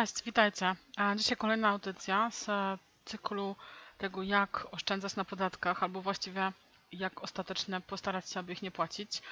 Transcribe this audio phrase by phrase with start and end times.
[0.00, 0.76] Cześć, witajcie.
[1.16, 3.56] Dzisiaj kolejna audycja z e, cyklu
[3.98, 6.52] tego, jak oszczędzać na podatkach, albo właściwie
[6.92, 9.22] jak ostatecznie postarać się, aby ich nie płacić.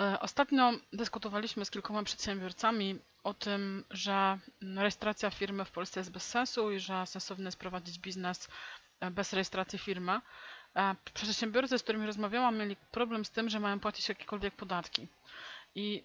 [0.00, 4.38] E, Ostatnio dyskutowaliśmy z kilkoma przedsiębiorcami o tym, że
[4.76, 8.48] rejestracja firmy w Polsce jest bez sensu i że sensowne jest prowadzić biznes
[9.00, 10.20] e, bez rejestracji firmy.
[11.14, 15.08] Przedsiębiorcy, z którymi rozmawiałam, mieli problem z tym, że mają płacić jakiekolwiek podatki.
[15.74, 16.04] I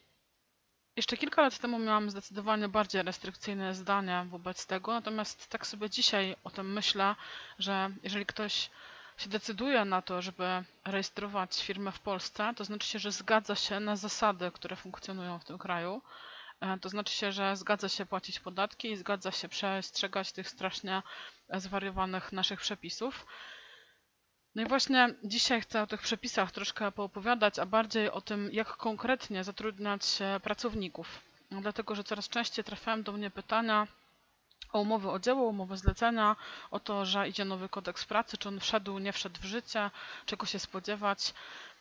[1.00, 6.36] jeszcze kilka lat temu miałam zdecydowanie bardziej restrykcyjne zdania wobec tego, natomiast tak sobie dzisiaj
[6.44, 7.16] o tym myślę,
[7.60, 8.70] że jeżeli ktoś
[9.18, 13.80] się decyduje na to, żeby rejestrować firmę w Polsce, to znaczy się, że zgadza się
[13.80, 16.02] na zasady, które funkcjonują w tym kraju.
[16.62, 21.02] E, To znaczy się, że zgadza się płacić podatki i zgadza się przestrzegać tych strasznie
[21.54, 23.26] zwariowanych naszych przepisów.
[24.56, 28.68] No i właśnie dzisiaj chcę o tych przepisach troszkę poopowiadać, a bardziej o tym, jak
[28.78, 31.08] konkretnie zatrudniać e, pracowników.
[31.52, 33.88] No Dlatego, że coraz częściej trafiają do mnie pytania
[34.74, 36.36] o umowy o dzieło, umowy zlecenia,
[36.72, 39.92] o to, że idzie nowy kodeks pracy, czy on wszedł, nie wszedł w życie,
[40.26, 41.34] czego się spodziewać.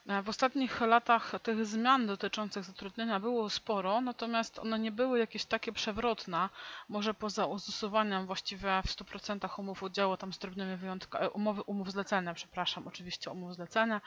[0.09, 5.45] E, W ostatnich latach tych zmian dotyczących zatrudnienia było sporo, natomiast one nie były jakieś
[5.45, 6.49] takie przewrotne,
[6.89, 11.93] może poza ustosowaniem właściwie w 100% umów o dzieło, tam z drobnymi wyjątkami, umowy, umów
[11.93, 14.01] zlecenia, przepraszam, oczywiście umów zlecenia,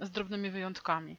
[0.00, 1.16] z drobnymi wyjątkami.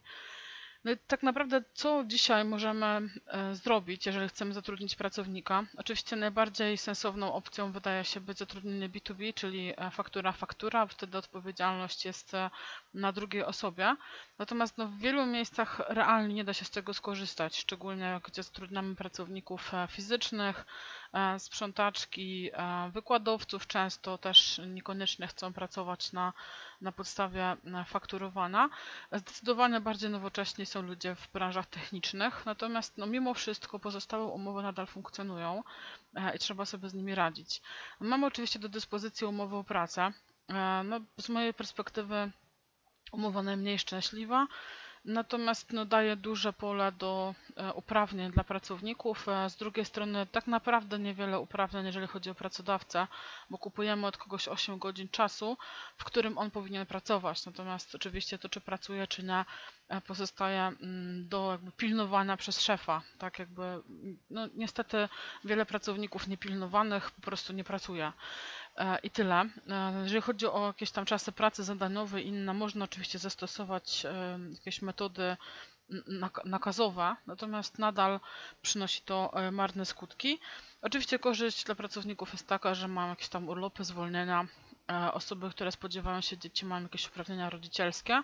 [0.85, 2.85] No tak naprawdę, co dzisiaj możemy
[3.27, 5.63] e, zrobić, jeżeli chcemy zatrudnić pracownika?
[5.77, 12.05] Oczywiście najbardziej sensowną opcją wydaje się być zatrudnienie B2B, czyli e, faktura faktura, wtedy odpowiedzialność
[12.05, 12.49] jest e,
[12.93, 13.95] na drugiej osobie.
[14.39, 18.95] Natomiast no, w wielu miejscach realnie nie da się z tego skorzystać, szczególnie gdzie zatrudniamy
[18.95, 20.65] pracowników fizycznych,
[21.37, 26.33] sprzątaczki, e, wykładowców często też niekoniecznie chcą pracować na,
[26.81, 28.69] na podstawie e, fakturowania.
[29.11, 34.87] Zdecydowanie bardziej nowocześni są ludzie w branżach technicznych, natomiast no, mimo wszystko pozostałe umowy nadal
[34.87, 35.63] funkcjonują
[36.15, 37.61] e, i trzeba sobie z nimi radzić.
[37.99, 40.11] Mamy oczywiście do dyspozycji umowy o pracę.
[40.49, 42.31] E, No, z mojej perspektywy
[43.11, 44.47] umowa najmniej szczęśliwa,
[45.05, 49.29] natomiast no, daje duże pole do e, uprawnień dla pracowników.
[49.29, 53.07] E, Z drugiej strony tak naprawdę niewiele uprawnień, jeżeli chodzi o pracodawcę,
[53.49, 55.57] bo kupujemy od kogoś 8 godzin czasu,
[55.97, 57.45] w którym on powinien pracować.
[57.45, 59.45] Natomiast oczywiście to, czy pracuje, czy nie,
[59.89, 63.01] e, pozostaje mm, do jakby pilnowania przez szefa.
[63.17, 65.09] Tak jakby, mm, no niestety
[65.43, 68.13] wiele pracowników niepilnowanych po prostu nie pracuje.
[69.03, 69.45] I tyle.
[69.69, 74.39] E, Jeżeli chodzi o jakieś tam czasy pracy zadaniowe i inne, można oczywiście zastosować e,
[74.53, 75.37] jakieś metody
[75.91, 78.19] n- nak- nakazowe, natomiast nadal
[78.61, 80.39] przynosi to e, marne skutki.
[80.81, 84.47] Oczywiście korzyść dla pracowników jest taka, że mają jakieś tam urlopy, zwolnienia.
[85.13, 88.21] Osoby, które spodziewają się dzieci, mają jakieś uprawnienia rodzicielskie.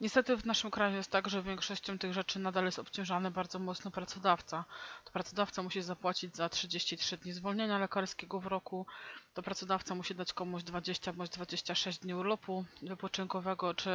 [0.00, 3.90] Niestety w naszym kraju jest tak, że większością tych rzeczy nadal jest obciążany bardzo mocno
[3.90, 4.64] pracodawca.
[5.04, 8.86] To pracodawca musi zapłacić za 33 dni zwolnienia lekarskiego w roku,
[9.34, 13.90] to pracodawca musi dać komuś 20 bądź 26 dni urlopu wypoczynkowego, czy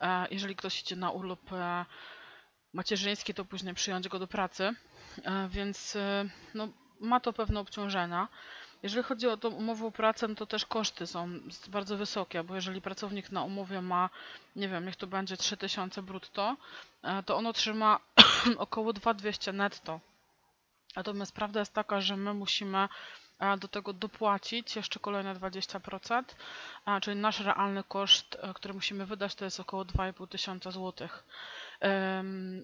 [0.00, 1.84] e, jeżeli ktoś idzie na urlop e,
[2.72, 4.70] macierzyński, to później przyjąć go do pracy,
[5.24, 6.24] e, więc e,
[6.54, 6.68] no,
[7.00, 8.28] ma to pewne obciążenia.
[8.84, 11.28] Jeżeli chodzi o tą umowę o pracę, to też koszty są
[11.68, 14.10] bardzo wysokie, bo jeżeli pracownik na umowie ma,
[14.56, 16.56] nie wiem, niech to będzie 3000 brutto,
[17.02, 18.00] e, to on otrzyma
[18.58, 20.00] około 2200 netto.
[20.96, 22.88] Natomiast prawda jest taka, że my musimy
[23.38, 26.22] e, do tego dopłacić jeszcze kolejne 20%,
[26.84, 31.24] a, czyli nasz realny koszt, e, który musimy wydać, to jest około 2,5 tysiąca złotych.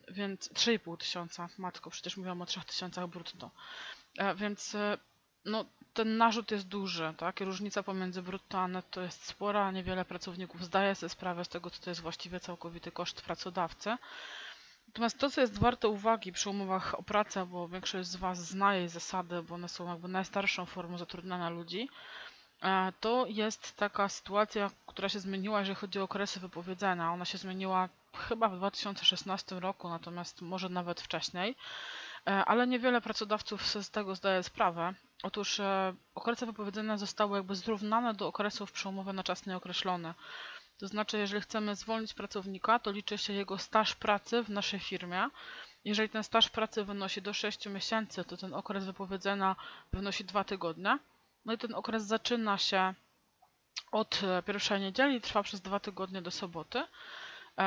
[0.09, 3.50] Więc 3,5 tysiąca, matko, przecież mówiłam o 3 tysiącach brutto.
[4.19, 4.98] E, Więc e,
[5.45, 5.65] no,
[5.95, 7.41] ten narzut jest duży, tak?
[7.41, 11.83] Różnica pomiędzy brutto a netto jest spora, niewiele pracowników zdaje sobie sprawę z tego, co
[11.83, 13.97] to jest właściwie całkowity koszt pracodawcy.
[14.89, 18.75] Natomiast to, co jest warte uwagi przy umowach o pracę, bo większość z Was zna
[18.75, 21.89] jej zasady, bo one są jakby najstarszą formą zatrudniania ludzi,
[22.63, 27.13] e, to jest taka sytuacja, która się zmieniła, jeżeli chodzi o okresy wypowiedzenia.
[27.13, 31.57] Ona się zmieniła chyba w 2016 roku, natomiast może nawet wcześniej,
[32.25, 34.95] ale niewiele pracodawców z tego zdaje sprawę.
[35.22, 40.15] Otóż e, okresy wypowiedzenia zostały jakby zrównane do okresów przy umowie na czas nieokreślony.
[40.78, 45.28] To znaczy, jeżeli chcemy zwolnić pracownika, to liczy się jego staż pracy w naszej firmie.
[45.84, 49.57] Jeżeli ten staż pracy wynosi do 6 miesięcy, to ten okres wypowiedzenia
[49.93, 50.99] wynosi 2 tygodnie.
[51.45, 52.95] No i ten okres zaczyna się
[53.93, 56.84] od e, pierwszej niedzieli, trwa przez 2 tygodnie do soboty.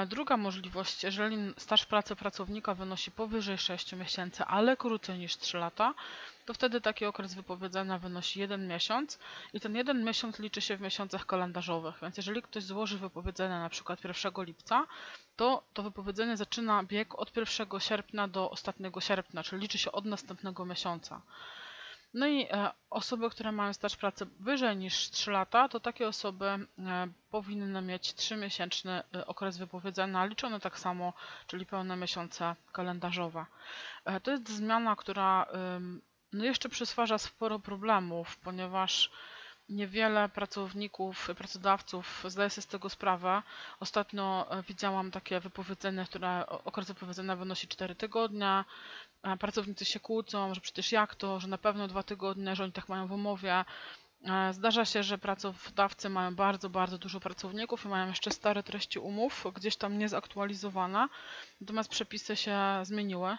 [0.07, 5.93] Druga możliwość, jeżeli staż pracy pracownika wynosi powyżej 6 miesięcy, ale krócej niż 3 lata,
[6.45, 9.19] to wtedy taki okres wypowiedzenia wynosi 1 miesiąc
[9.53, 11.95] i ten jeden miesiąc liczy się w miesiącach kalendarzowych.
[12.01, 14.87] Więc jeżeli ktoś złoży wypowiedzenie na przykład 1 lipca,
[15.35, 20.05] to to wypowiedzenie zaczyna bieg od 1 sierpnia do ostatniego sierpnia, czyli liczy się od
[20.05, 21.21] następnego miesiąca.
[22.13, 26.45] No i e, osoby, które mają staż pracy wyżej niż 3 lata, to takie osoby
[26.45, 26.67] e,
[27.29, 31.13] powinny mieć 3-miesięczny e, okres wypowiedzenia, liczony tak samo,
[31.47, 33.45] czyli pełne miesiące kalendarzowe.
[34.23, 35.47] To jest zmiana, która
[36.33, 39.11] no jeszcze przysparza sporo problemów, ponieważ
[39.69, 43.41] niewiele pracowników, pracodawców zdaje sobie z tego sprawę.
[43.79, 48.63] Ostatnio widziałam takie wypowiedzenie, które okres wypowiedzenia wynosi 4 tygodnie,
[49.39, 52.89] pracownicy się kłócą, że przecież jak to, że na pewno dwa tygodnie, że oni tak
[52.89, 53.65] mają w umowie.
[54.25, 58.99] E, zdarza się, że pracodawcy mają bardzo, bardzo dużo pracowników i mają jeszcze stare treści
[58.99, 61.07] umów, gdzieś tam niezaktualizowane,
[61.61, 63.37] natomiast przepisy się zmieniły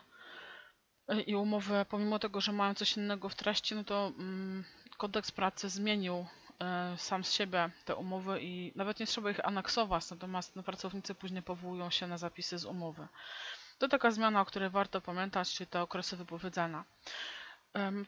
[1.09, 4.65] e, i umowy, pomimo tego, że mają coś innego w treści, no to mm,
[4.96, 6.26] kodeks pracy zmienił
[6.61, 11.14] e, sam z siebie te umowy i nawet nie trzeba ich aneksować, natomiast no, pracownicy
[11.14, 13.08] później powołują się na zapisy z umowy.
[13.79, 16.85] To taka zmiana, o której warto pamiętać, czyli te okresy wypowiedzenia.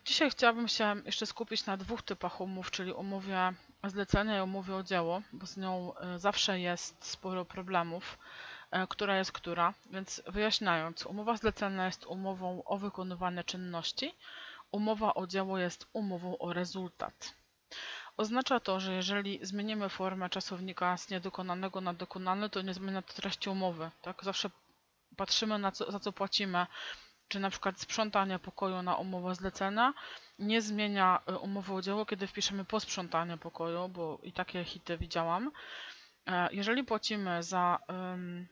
[0.05, 3.53] Dzisiaj chciałabym się jeszcze skupić na dwóch typach umów, czyli umowie
[3.85, 8.19] zlecenia i umowie o dzieło, bo z nią e, zawsze jest sporo problemów,
[8.71, 9.75] e, która jest która.
[9.91, 14.15] Więc wyjaśniając, umowa zlecenia jest umową o wykonywanie czynności,
[14.77, 17.35] umowa o dzieło jest umową o rezultat.
[18.17, 23.13] Oznacza to, że jeżeli zmienimy formę czasownika z niedokonanego na dokonany, to nie zmienia to
[23.13, 23.91] treści umowy.
[24.03, 24.25] Tak?
[24.25, 24.51] Zawsze
[25.17, 26.67] patrzymy na co, za co płacimy,
[27.29, 29.95] czy na przykład sprzątanie pokoju na umowę zlecenia
[30.39, 35.51] nie zmienia y, umowy o dzieło, kiedy wpiszemy posprzątanie pokoju, bo i takie hity widziałam.
[36.27, 38.47] E, jeżeli płacimy za um,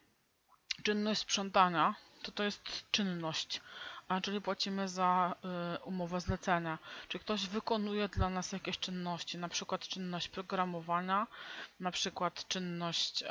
[0.82, 3.60] czynność sprzątania, to to jest czynność,
[4.08, 5.34] a czyli płacimy za
[5.76, 6.78] y, umowę zlecenia.
[7.08, 11.26] Czy ktoś wykonuje dla nas jakieś czynności, na przykład czynność programowania,
[11.80, 13.26] na przykład czynność y,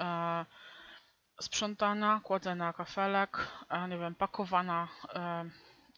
[1.42, 5.50] sprzątania, kładzenia kafelek, e, nie wiem, pakowania e,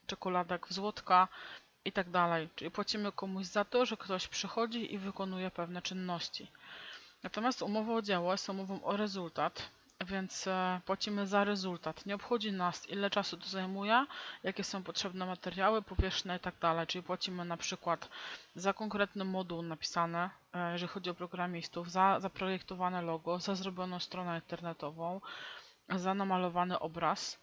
[0.07, 1.27] czekoladek w złotka
[1.85, 2.49] i tak dalej.
[2.55, 6.51] Czyli płacimy komuś za to, że ktoś przychodzi i wykonuje pewne czynności.
[7.23, 9.69] Natomiast umowa o dzieło jest umową o rezultat,
[10.01, 12.05] więc e, płacimy za rezultat.
[12.05, 14.05] Nie obchodzi nas, ile czasu to zajmuje,
[14.43, 16.87] jakie są potrzebne materiały, powierzchnia i tak dalej.
[16.87, 18.09] Czyli płacimy na przykład
[18.55, 24.35] za konkretny moduł napisany, e, jeżeli chodzi o programistów, za zaprojektowane logo, za zrobioną stronę
[24.35, 25.21] internetową,
[25.89, 27.39] za namalowany obraz.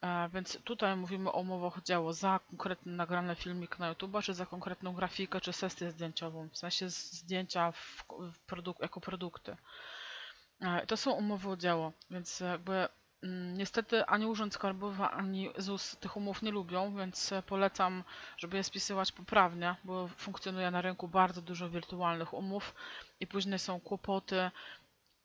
[0.00, 4.46] E, więc tutaj mówimy o umowach dzieło za konkretny nagrany filmik na YouTube, czy za
[4.46, 9.56] konkretną grafikę, czy sesję zdjęciową, w sensie zdjęcia w, w produk jako produkty.
[10.64, 12.88] E, to są umowy o dzieło, więc jakby
[13.22, 18.04] mm, niestety ani Urząd Skarbowy, ani ZUS tych umów nie lubią, więc polecam,
[18.36, 22.74] żeby je spisywać poprawnie, bo funkcjonuje na rynku bardzo dużo wirtualnych umów
[23.20, 24.50] i później są kłopoty,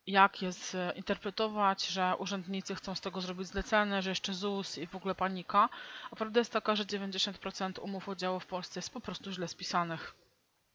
[0.07, 0.51] jak je
[0.95, 5.69] interpretować, że urzędnicy chcą z tego zrobić zlecenie, że jeszcze ZUS i w ogóle panika.
[6.11, 9.47] A prawda jest taka, że 90% umów o dzieło w Polsce jest po prostu źle
[9.47, 10.15] spisanych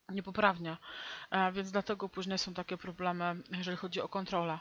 [0.09, 0.77] niepoprawnie,
[1.31, 4.59] e, więc dlatego później są takie problemy, jeżeli chodzi o kontrolę.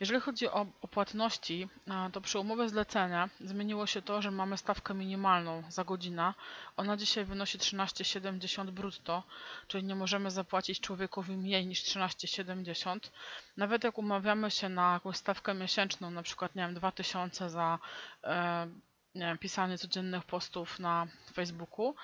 [0.00, 4.56] Jeżeli chodzi o, o płatności, e, to przy umowie zlecenia zmieniło się to, że mamy
[4.58, 6.34] stawkę minimalną za godzinę.
[6.76, 9.22] Ona dzisiaj wynosi 13,70 brutto,
[9.68, 13.10] czyli nie możemy zapłacić człowiekowi mniej niż 13,70.
[13.56, 17.78] Nawet jak umawiamy się na jakąś stawkę miesięczną, na przykład nie wiem, 2000 za
[18.24, 18.66] e,
[19.14, 21.94] nie wiem, pisanie codziennych postów na Facebooku,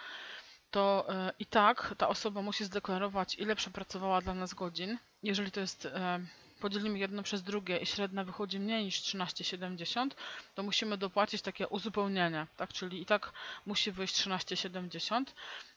[0.71, 4.99] to e, i tak ta osoba musi zdeklarować, ile przepracowała dla nas godzin.
[5.23, 6.21] Jeżeli to jest, e,
[6.61, 10.11] podzielimy jedno przez drugie i średnia wychodzi mniej niż 13,70,
[10.55, 12.73] to musimy dopłacić takie uzupełnienie, tak?
[12.73, 13.33] Czyli i tak
[13.67, 15.25] musi wyjść 13,70.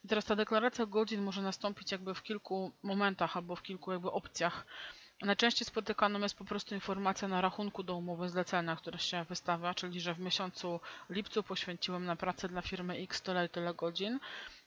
[0.06, 4.12] I teraz ta deklaracja godzin może nastąpić jakby w kilku momentach albo w kilku jakby
[4.12, 4.66] opcjach.
[5.24, 10.02] Najczęściej spotykaną jest po prostu informacja na rachunku do umowy zlecenia, która się wystawia, czyli
[10.02, 14.20] że w miesiącu lipcu poświęciłem na pracę dla firmy X tyle i tyle godzin,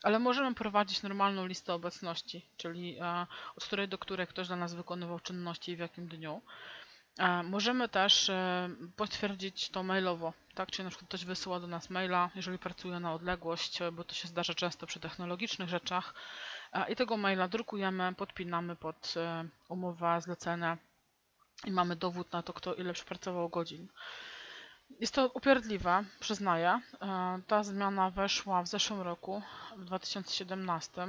[0.02, 4.74] ale możemy prowadzić normalną listę obecności, czyli e, od której do której ktoś dla nas
[4.74, 6.42] wykonywał czynności i w jakim dniu.
[7.18, 10.70] E, możemy też e, potwierdzić to mailowo, tak?
[10.70, 14.28] Czyli na przykład ktoś wysyła do nas maila, jeżeli pracuje na odległość, bo to się
[14.28, 16.14] zdarza często przy technologicznych rzeczach,
[16.84, 19.14] i tego maila drukujemy, podpinamy pod
[19.68, 20.78] umowę zlecenia
[21.64, 23.88] i mamy dowód na to, kto ile przepracował godzin.
[25.00, 26.80] Jest to upierdliwe, przyznaję.
[27.02, 29.42] E, ta zmiana weszła w zeszłym roku,
[29.76, 31.06] w 2017.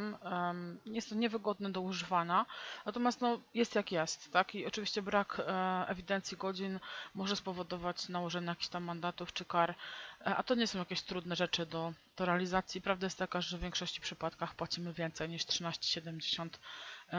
[0.86, 2.46] Jest to niewygodne do używania,
[2.86, 4.32] natomiast no, jest jak jest.
[4.32, 4.56] Tak?
[4.56, 6.80] I oczywiście brak e, ewidencji godzin
[7.16, 9.70] może spowodować nałożenie jakichś tam mandatów czy kar,
[10.22, 12.82] e, a to nie są jakieś trudne rzeczy do, do realizacji.
[12.82, 16.50] Prawda jest taka, że w większości przypadkach płacimy więcej niż 13,70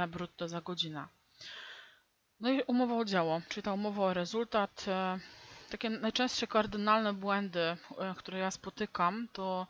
[0.09, 1.07] brutto za godzinę.
[2.41, 4.87] No i umowa o dzieło, czyli ta umowa o rezultat
[5.71, 7.77] takie najczęstsze kardynalne błędy, e,
[8.17, 9.67] które ja spotykam, to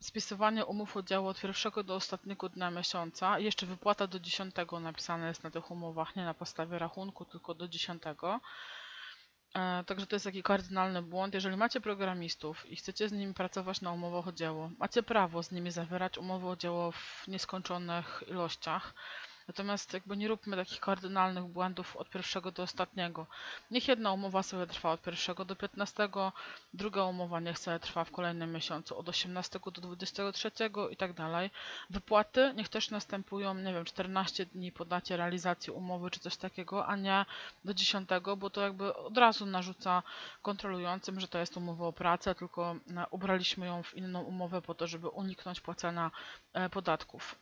[0.00, 5.44] spisywanie umów o od pierwszego do ostatniego dnia miesiąca jeszcze wypłata do dziesiątego napisane jest
[5.44, 8.40] na tych umowach, nie na podstawie rachunku, tylko do dziesiątego.
[9.54, 11.34] E, Także to jest taki kardynalny błąd.
[11.34, 15.50] Jeżeli macie programistów i chcecie z nimi pracować na umowach o dzieło, macie prawo z
[15.50, 18.94] nimi zawierać umowy o dzieło w nieskończonych ilościach.
[19.48, 23.26] Natomiast jakby nie róbmy takich kardynalnych błędów od pierwszego do ostatniego.
[23.70, 26.08] Niech jedna umowa sobie trwa od pierwszego do 15,
[26.74, 30.50] druga umowa niech sobie trwa w kolejnym miesiącu od 18 do 23
[30.90, 31.50] i tak dalej.
[31.90, 36.86] Wypłaty niech też następują, nie wiem, 14 dni po dacie realizacji umowy czy coś takiego,
[36.86, 37.24] a nie
[37.64, 40.02] do 10, bo to jakby od razu narzuca
[40.42, 42.76] kontrolującym, że to jest umowa o pracę, tylko
[43.10, 46.10] ubraliśmy ją w inną umowę po to, żeby uniknąć płacenia
[46.52, 47.38] e, podatków.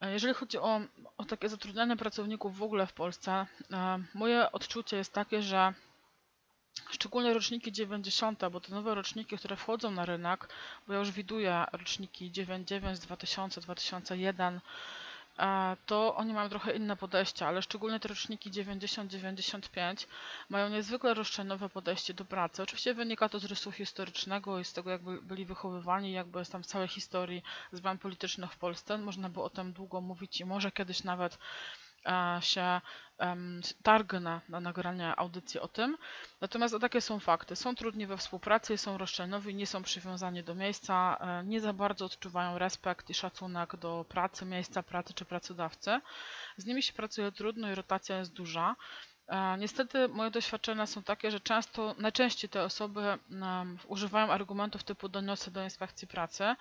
[0.00, 0.80] Jeżeli chodzi o,
[1.18, 3.46] o takie zatrudnianie pracowników w ogóle w Polsce,
[4.14, 5.74] moje odczucie jest takie, że
[6.90, 10.48] szczególnie roczniki 90, bo te nowe roczniki, które wchodzą na rynek,
[10.86, 14.60] bo ja już widuję roczniki 99, 2000, 2001, e,
[15.86, 20.06] to oni mają trochę inne podejście, ale szczególnie te roczniki 90-95
[20.48, 22.62] mają niezwykle roszczeniowe podejście do pracy.
[22.62, 26.52] Oczywiście wynika to z rysu historycznego i z tego, jak by- byli wychowywani, jakby jest
[26.52, 28.98] tam w całej historii zmian politycznych w Polsce.
[28.98, 31.38] Można by o tym długo mówić i może kiedyś nawet
[32.40, 32.80] się
[33.18, 35.96] em, targnę na nagranie audycji o tym.
[36.40, 37.56] Natomiast takie są fakty.
[37.56, 42.04] Są trudni we współpracy, są roszczeniowi, nie są przywiązani do miejsca, e, nie za bardzo
[42.04, 46.00] odczuwają respekt i szacunek do pracy, miejsca pracy czy pracodawcy.
[46.56, 48.76] Z nimi się pracuje trudno i rotacja jest duża.
[49.28, 53.18] E, Niestety moje doświadczenia są takie, że często, najczęściej te osoby
[53.86, 56.54] używają argumentów typu doniosę do inspekcji pracy,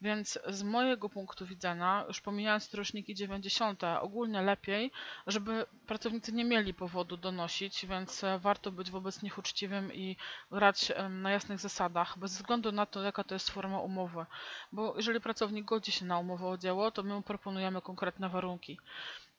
[0.00, 4.92] więc z mojego punktu widzenia, już pomijając roczniki 90, ogólnie lepiej,
[5.26, 10.16] żeby pracownicy nie mieli powodu donosić, więc e, warto być wobec nich uczciwym i
[10.50, 14.26] grać em, na jasnych zasadach, bez względu na to, jaka to jest forma umowy.
[14.72, 18.78] Bo jeżeli pracownik godzi się na umowę o dzieło, to my mu proponujemy konkretne warunki.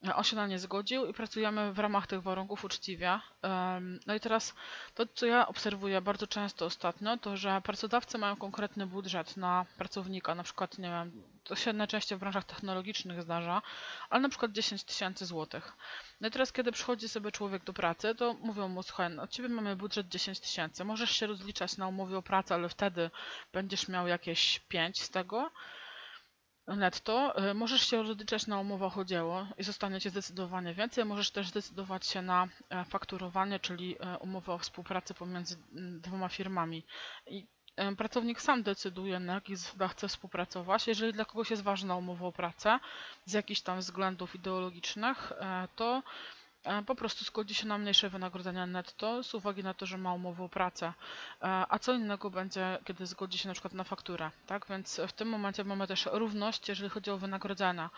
[0.08, 3.20] E, On się na nie zgodził i pracujemy w ramach tych warunków uczciwie.
[4.08, 4.56] No i teraz
[4.96, 10.36] to, co ja obserwuję bardzo często ostatnio, to że pracodawcy mają konkretny budżet na pracownika,
[10.36, 13.62] na przykład, nie wiem, to się najczęściej w branżach technologicznych zdarza,
[14.10, 15.74] ale na przykład 10 tysięcy złotych.
[16.22, 19.30] No i teraz, kiedy przychodzi sobie człowiek do pracy, to mówią mu, słuchaj, no, od
[19.30, 23.12] ciebie mamy budżet 10 tysięcy, możesz się rozliczać na umowie o pracę, ale wtedy
[23.54, 25.51] będziesz miał jakieś 5 z tego,
[26.68, 27.44] netto.
[27.50, 31.06] Y, Możesz się rozliczać na umowach o dzieło i zostanie Ci zdecydowanie więcej.
[31.06, 35.58] Możesz też zdecydować się na e, fakturowanie, czyli e, umowę o współpracy pomiędzy
[36.00, 36.86] dwoma firmami.
[37.27, 37.48] I
[37.98, 40.88] pracownik sam decyduje, na jakich zasadach chce współpracować.
[40.88, 42.80] Jeżeli dla kogoś jest ważna umowa o pracę
[43.26, 46.04] z jakichś tam względów ideologicznych, e, to
[46.86, 50.44] po prostu zgodzi się na mniejsze wynagrodzenia netto z uwagi na to, że ma umowę
[50.44, 50.94] o pracę.
[51.42, 54.66] E, A co innego będzie, kiedy zgodzi się na przykład na fakturę, tak?
[54.70, 57.90] Więc w tym momencie mamy też równość, jeżeli chodzi o wynagrodzenia,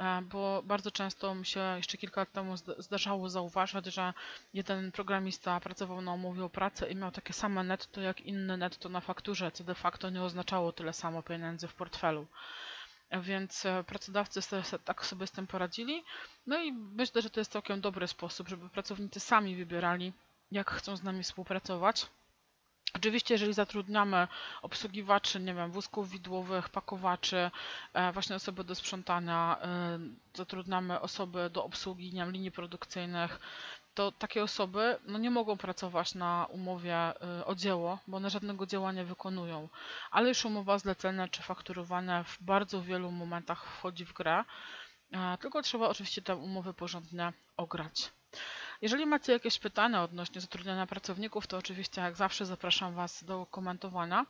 [0.00, 4.12] E, bo bardzo często mi się jeszcze kilka lat temu zda- zdarzało zauważać, że
[4.54, 8.88] jeden programista pracował na umowie o pracę i miał takie same netto jak inny netto
[8.88, 12.26] na fakturze, co de facto nie oznaczało tyle samo pieniędzy w portfelu.
[13.22, 14.40] Więc e, pracodawcy
[14.84, 16.04] tak sobie z tym poradzili.
[16.46, 20.12] No i myślę, że to jest całkiem dobry sposób, żeby pracownicy sami wybierali,
[20.52, 22.06] jak chcą z nami współpracować.
[22.94, 24.28] Oczywiście, jeżeli zatrudniamy
[24.62, 27.50] obsługiwaczy, nie wiem, wózków widłowych, pakowaczy,
[27.92, 29.98] e, właśnie osoby do sprzątania, e,
[30.34, 33.40] zatrudniamy osoby do obsługi, nie wiem, linii produkcyjnych,
[33.94, 38.66] to takie osoby no, nie mogą pracować na umowie e, o dzieło, bo one żadnego
[38.66, 39.68] dzieła nie wykonują.
[40.10, 44.44] Ale już umowa zlecenia czy fakturowania w bardzo wielu momentach wchodzi w grę,
[45.40, 48.12] tylko trzeba oczywiście te umowy porządnie ograć.
[48.82, 54.26] Jeżeli macie jakieś pytania odnośnie zatrudniania pracowników, to oczywiście jak zawsze zapraszam Was do komentowania.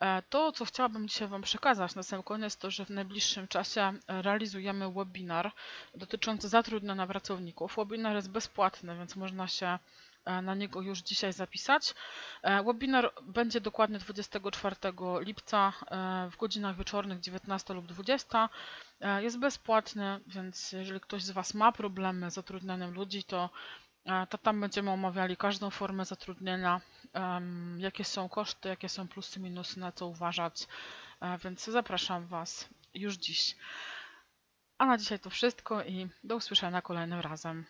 [0.00, 3.92] E, To, co chciałabym dzisiaj Wam przekazać na sam koniec, to, że w najbliższym czasie
[4.08, 5.52] realizujemy webinar
[5.94, 7.76] dotyczący zatrudniania pracowników.
[7.76, 9.78] Webinar jest bezpłatny, więc można się
[10.42, 11.94] na niego już dzisiaj zapisać.
[12.42, 14.76] E, Webinar będzie dokładnie 24
[15.20, 18.48] lipca e, w godzinach wieczornych 19 lub 20.
[19.00, 23.50] E, Jest bezpłatny, więc jeżeli ktoś z Was ma problemy z zatrudnianiem ludzi, to,
[24.06, 26.80] e, to tam będziemy omawiali każdą formę zatrudnienia,
[27.78, 30.66] jakie są koszty, jakie są plusy, minusy, na co uważać.
[31.20, 33.56] E, Więc zapraszam Was już dziś.
[34.78, 37.64] A na dzisiaj to wszystko i do usłyszenia kolejnym razem.